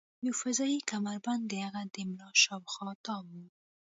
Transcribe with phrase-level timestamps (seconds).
[0.25, 3.35] یو فضايي کمربند د هغه د ملا شاوخوا تاو و